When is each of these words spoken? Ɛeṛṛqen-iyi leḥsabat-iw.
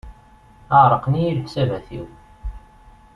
Ɛeṛṛqen-iyi 0.79 1.31
leḥsabat-iw. 1.37 2.05